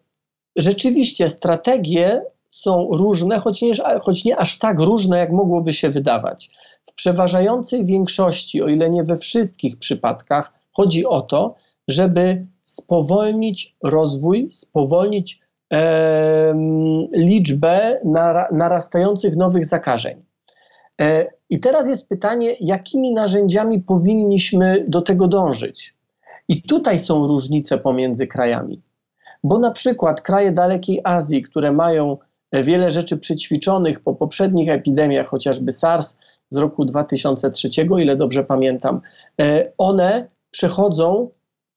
rzeczywiście 0.56 1.30
strategie 1.30 2.22
są 2.50 2.90
różne, 2.92 3.40
choć 3.40 3.62
nie, 3.62 3.74
choć 4.02 4.26
nie 4.26 4.38
aż 4.38 4.60
tak 4.60 4.80
różne, 4.80 5.18
jak 5.18 5.32
mogłoby 5.32 5.74
się 5.74 5.90
wydawać. 5.90 6.50
W 6.84 6.94
przeważającej 6.94 7.86
większości, 7.86 8.62
o 8.62 8.68
ile 8.68 8.90
nie 8.90 9.04
we 9.04 9.18
wszystkich 9.18 9.80
przypadkach, 9.80 10.54
chodzi 10.72 11.06
o 11.06 11.22
to, 11.22 11.56
żeby 11.88 12.46
spowolnić 12.64 13.76
rozwój, 13.84 14.52
spowolnić 14.52 15.42
e, 15.74 16.54
liczbę 17.14 18.00
narastających 18.52 19.36
nowych 19.36 19.66
zakażeń. 19.66 20.24
E, 21.02 21.28
I 21.50 21.60
teraz 21.60 21.88
jest 21.88 22.10
pytanie, 22.10 22.56
jakimi 22.60 23.14
narzędziami 23.14 23.80
powinniśmy 23.80 24.86
do 24.88 25.02
tego 25.02 25.28
dążyć? 25.28 25.94
I 26.48 26.62
tutaj 26.62 27.00
są 27.00 27.28
różnice 27.28 27.78
pomiędzy 27.78 28.28
krajami. 28.28 28.82
Bo 29.44 29.60
na 29.60 29.72
przykład 29.72 30.22
kraje 30.22 30.52
dalekiej 30.52 31.02
Azji, 31.04 31.42
które 31.42 31.72
mają 31.72 32.18
wiele 32.54 32.92
rzeczy 32.92 33.18
przećwiczonych 33.18 34.00
po 34.00 34.16
poprzednich 34.16 34.70
epidemiach, 34.70 35.28
chociażby 35.28 35.72
SARS 35.72 36.20
z 36.50 36.58
roku 36.58 36.86
2003, 36.86 37.70
ile 38.00 38.16
dobrze 38.16 38.44
pamiętam, 38.44 39.02
e, 39.42 39.72
one 39.78 40.28
przechodzą 40.52 41.30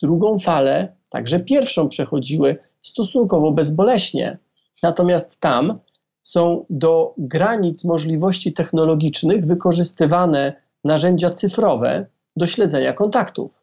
drugą 0.02 0.38
falę, 0.38 0.96
także 1.08 1.40
pierwszą 1.40 1.88
przechodziły 1.88 2.56
stosunkowo 2.82 3.52
bezboleśnie. 3.52 4.38
Natomiast 4.82 5.40
tam 5.40 5.78
są 6.22 6.64
do 6.70 7.14
granic 7.18 7.84
możliwości 7.84 8.52
technologicznych 8.52 9.46
wykorzystywane 9.46 10.54
narzędzia 10.84 11.30
cyfrowe 11.30 12.06
do 12.36 12.46
śledzenia 12.46 12.92
kontaktów. 12.92 13.61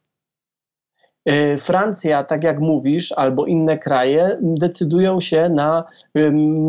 E, 1.29 1.57
Francja, 1.57 2.23
tak 2.23 2.43
jak 2.43 2.59
mówisz, 2.59 3.11
albo 3.11 3.45
inne 3.45 3.77
kraje 3.77 4.37
decydują 4.41 5.19
się 5.19 5.49
na, 5.49 5.83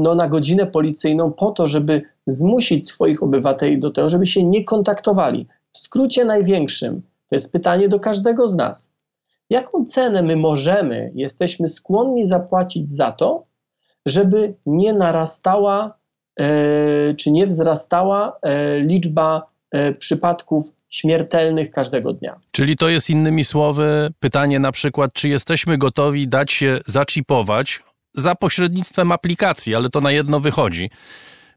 no, 0.02 0.14
na 0.14 0.28
godzinę 0.28 0.66
policyjną 0.66 1.32
po 1.32 1.50
to, 1.50 1.66
żeby 1.66 2.02
zmusić 2.26 2.88
swoich 2.88 3.22
obywateli 3.22 3.78
do 3.78 3.90
tego, 3.90 4.08
żeby 4.08 4.26
się 4.26 4.44
nie 4.44 4.64
kontaktowali. 4.64 5.46
W 5.72 5.78
skrócie 5.78 6.24
największym, 6.24 7.02
to 7.28 7.34
jest 7.34 7.52
pytanie 7.52 7.88
do 7.88 8.00
każdego 8.00 8.48
z 8.48 8.56
nas. 8.56 8.92
Jaką 9.50 9.84
cenę 9.84 10.22
my 10.22 10.36
możemy, 10.36 11.12
jesteśmy 11.14 11.68
skłonni 11.68 12.26
zapłacić 12.26 12.92
za 12.92 13.12
to, 13.12 13.44
żeby 14.06 14.54
nie 14.66 14.92
narastała 14.92 15.98
e, 16.40 17.14
czy 17.14 17.30
nie 17.30 17.46
wzrastała 17.46 18.38
e, 18.42 18.80
liczba 18.80 19.50
przypadków 19.98 20.62
śmiertelnych 20.88 21.70
każdego 21.70 22.12
dnia. 22.12 22.40
Czyli 22.50 22.76
to 22.76 22.88
jest 22.88 23.10
innymi 23.10 23.44
słowy 23.44 24.12
pytanie 24.20 24.58
na 24.58 24.72
przykład, 24.72 25.12
czy 25.12 25.28
jesteśmy 25.28 25.78
gotowi 25.78 26.28
dać 26.28 26.52
się 26.52 26.80
zaczipować 26.86 27.82
za 28.14 28.34
pośrednictwem 28.34 29.12
aplikacji, 29.12 29.74
ale 29.74 29.90
to 29.90 30.00
na 30.00 30.12
jedno 30.12 30.40
wychodzi, 30.40 30.90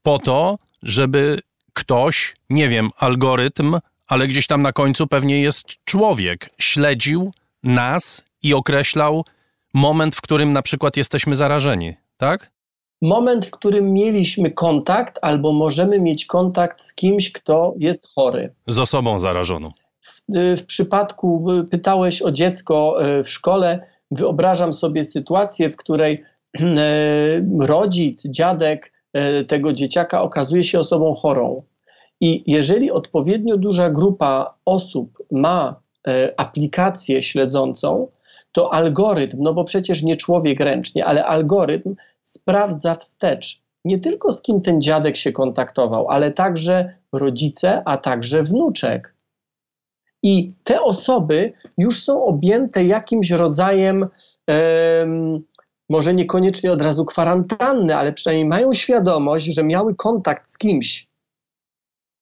po 0.03 0.19
to, 0.19 0.59
żeby 0.83 1.39
ktoś, 1.73 2.35
nie 2.49 2.69
wiem, 2.69 2.89
algorytm, 2.97 3.79
ale 4.07 4.27
gdzieś 4.27 4.47
tam 4.47 4.61
na 4.61 4.71
końcu 4.71 5.07
pewnie 5.07 5.41
jest 5.41 5.65
człowiek, 5.85 6.49
śledził 6.59 7.31
nas 7.63 8.23
i 8.43 8.53
określał 8.53 9.25
moment, 9.73 10.15
w 10.15 10.21
którym 10.21 10.53
na 10.53 10.61
przykład 10.61 10.97
jesteśmy 10.97 11.35
zarażeni 11.35 11.93
tak? 12.17 12.51
Moment, 13.03 13.45
w 13.45 13.51
którym 13.51 13.93
mieliśmy 13.93 14.51
kontakt, 14.51 15.19
albo 15.21 15.53
możemy 15.53 16.01
mieć 16.01 16.25
kontakt 16.25 16.83
z 16.83 16.93
kimś, 16.93 17.31
kto 17.31 17.73
jest 17.77 18.13
chory. 18.15 18.53
Z 18.67 18.79
osobą 18.79 19.19
zarażoną. 19.19 19.71
W, 20.01 20.21
w 20.57 20.65
przypadku, 20.65 21.45
pytałeś 21.71 22.21
o 22.21 22.31
dziecko 22.31 23.05
e, 23.05 23.23
w 23.23 23.29
szkole, 23.29 23.85
wyobrażam 24.11 24.73
sobie 24.73 25.05
sytuację, 25.05 25.69
w 25.69 25.77
której 25.77 26.23
rodzic, 27.59 28.23
dziadek 28.29 28.93
tego 29.47 29.73
dzieciaka 29.73 30.21
okazuje 30.21 30.63
się 30.63 30.79
osobą 30.79 31.13
chorą. 31.13 31.63
I 32.21 32.43
jeżeli 32.47 32.91
odpowiednio 32.91 33.57
duża 33.57 33.89
grupa 33.89 34.53
osób 34.65 35.23
ma 35.31 35.81
aplikację 36.37 37.23
śledzącą, 37.23 38.07
to 38.53 38.73
algorytm, 38.73 39.37
no 39.39 39.53
bo 39.53 39.63
przecież 39.63 40.03
nie 40.03 40.15
człowiek 40.15 40.59
ręcznie, 40.59 41.05
ale 41.05 41.25
algorytm 41.25 41.95
sprawdza 42.21 42.95
wstecz 42.95 43.63
nie 43.85 43.99
tylko 43.99 44.31
z 44.31 44.41
kim 44.41 44.61
ten 44.61 44.81
dziadek 44.81 45.15
się 45.15 45.31
kontaktował, 45.31 46.09
ale 46.09 46.31
także 46.31 46.95
rodzice, 47.11 47.81
a 47.85 47.97
także 47.97 48.43
wnuczek. 48.43 49.15
I 50.23 50.53
te 50.63 50.81
osoby 50.81 51.53
już 51.77 52.03
są 52.03 52.25
objęte 52.25 52.83
jakimś 52.83 53.31
rodzajem, 53.31 54.07
może 55.89 56.13
niekoniecznie 56.13 56.71
od 56.71 56.81
razu 56.81 57.05
kwarantanny, 57.05 57.95
ale 57.95 58.13
przynajmniej 58.13 58.45
mają 58.45 58.73
świadomość, 58.73 59.45
że 59.45 59.63
miały 59.63 59.95
kontakt 59.95 60.49
z 60.49 60.57
kimś. 60.57 61.07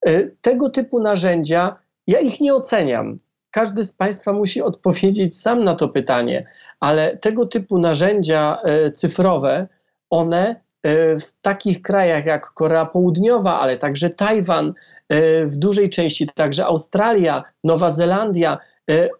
E, 0.06 0.22
tego 0.22 0.70
typu 0.70 1.00
narzędzia, 1.00 1.76
ja 2.06 2.20
ich 2.20 2.40
nie 2.40 2.54
oceniam 2.54 3.18
każdy 3.52 3.84
z 3.84 3.92
Państwa 3.92 4.32
musi 4.32 4.62
odpowiedzieć 4.62 5.40
sam 5.40 5.64
na 5.64 5.74
to 5.74 5.88
pytanie, 5.88 6.46
ale 6.80 7.16
tego 7.16 7.46
typu 7.46 7.78
narzędzia 7.78 8.58
e, 8.62 8.90
cyfrowe, 8.90 9.68
one 10.10 10.60
e, 10.82 11.16
w 11.16 11.32
takich 11.40 11.82
krajach 11.82 12.26
jak 12.26 12.46
Korea 12.46 12.86
Południowa, 12.86 13.60
ale 13.60 13.78
także 13.78 14.10
Tajwan, 14.10 14.74
e, 15.08 15.46
w 15.46 15.56
dużej 15.56 15.90
części 15.90 16.26
także 16.34 16.66
Australia, 16.66 17.44
Nowa 17.64 17.90
Zelandia, 17.90 18.58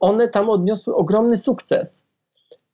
one 0.01 0.29
tam 0.29 0.51
odniosły 0.51 0.95
ogromny 0.95 1.37
sukces. 1.37 2.07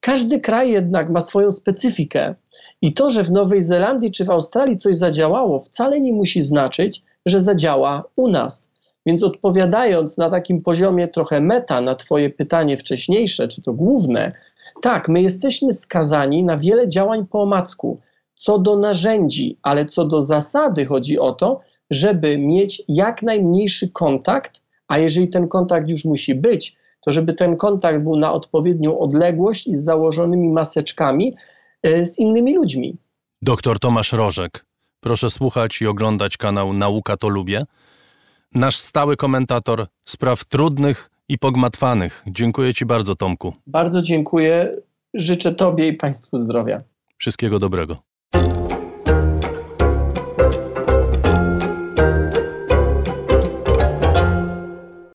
Każdy 0.01 0.41
kraj 0.41 0.71
jednak 0.71 1.11
ma 1.11 1.21
swoją 1.21 1.51
specyfikę. 1.51 2.35
I 2.83 2.95
to, 2.95 3.11
że 3.11 3.25
w 3.25 3.33
Nowej 3.33 3.63
Zelandii 3.63 4.11
czy 4.11 4.25
w 4.25 4.31
Australii 4.31 4.77
coś 4.77 4.97
zadziałało, 4.97 5.59
wcale 5.59 6.01
nie 6.01 6.13
musi 6.13 6.41
znaczyć, 6.41 7.03
że 7.27 7.41
zadziała 7.41 8.05
u 8.17 8.29
nas. 8.29 8.73
Więc 9.09 9.23
odpowiadając 9.23 10.19
na 10.19 10.31
takim 10.31 10.63
poziomie 10.63 11.09
trochę 11.09 11.41
meta 11.41 11.81
na 11.81 11.95
Twoje 11.95 12.31
pytanie 12.31 12.77
wcześniejsze, 12.77 13.49
czy 13.49 13.63
to 13.63 13.73
główne, 13.73 14.33
tak, 14.83 15.09
my 15.09 15.23
jesteśmy 15.23 15.73
skazani 15.73 16.45
na 16.45 16.57
wiele 16.57 16.89
działań 16.89 17.27
po 17.27 17.43
omacku. 17.43 18.01
Co 18.37 18.59
do 18.59 18.77
narzędzi, 18.77 19.59
ale 19.63 19.87
co 19.87 20.05
do 20.05 20.21
zasady 20.21 20.87
chodzi 20.87 21.19
o 21.19 21.33
to, 21.33 21.61
żeby 21.91 22.39
mieć 22.39 22.83
jak 22.89 23.23
najmniejszy 23.23 23.91
kontakt, 23.91 24.63
a 24.89 24.99
jeżeli 24.99 25.29
ten 25.29 25.49
kontakt 25.49 25.89
już 25.89 26.05
musi 26.05 26.35
być, 26.35 26.77
to 27.01 27.13
żeby 27.13 27.35
ten 27.35 27.57
kontakt 27.57 28.03
był 28.03 28.17
na 28.17 28.33
odpowiednią 28.33 28.99
odległość 28.99 29.67
i 29.67 29.77
z 29.77 29.85
założonymi 29.85 30.49
maseczkami 30.49 31.37
e, 31.83 32.07
z 32.07 32.19
innymi 32.19 32.55
ludźmi. 32.55 32.97
Doktor 33.43 33.79
Tomasz 33.79 34.13
Rożek. 34.13 34.65
Proszę 35.01 35.31
słuchać 35.31 35.83
i 35.83 35.87
oglądać 35.87 36.37
kanał 36.37 36.73
Nauka 36.73 37.17
to 37.17 37.29
Lubię 37.29 37.65
nasz 38.55 38.77
stały 38.77 39.17
komentator 39.17 39.87
spraw 40.05 40.45
trudnych 40.45 41.11
i 41.29 41.39
pogmatwanych. 41.39 42.23
Dziękuję 42.27 42.75
Ci 42.75 42.87
bardzo, 42.87 43.15
Tomku. 43.15 43.53
Bardzo 43.67 44.03
dziękuję. 44.03 44.77
Życzę 45.15 45.55
Tobie 45.55 45.89
i 45.89 45.93
Państwu 45.93 46.39
zdrowia. 46.39 46.83
Wszystkiego 47.19 47.59
dobrego. 47.59 48.08